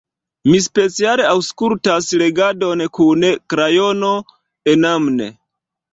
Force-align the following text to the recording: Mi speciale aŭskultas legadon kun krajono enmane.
Mi 0.51 0.61
speciale 0.67 1.27
aŭskultas 1.33 2.09
legadon 2.21 2.83
kun 2.99 3.27
krajono 3.55 4.11
enmane. 4.75 5.33